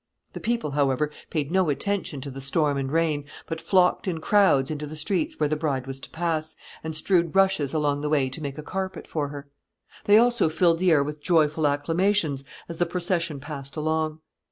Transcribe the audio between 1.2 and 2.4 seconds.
paid no attention to